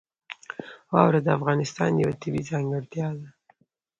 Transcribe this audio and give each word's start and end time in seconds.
واوره 0.93 1.19
د 1.23 1.27
افغانستان 1.37 1.91
یوه 2.03 2.15
طبیعي 2.21 2.47
ځانګړتیا 2.51 3.07
ده. 3.19 3.27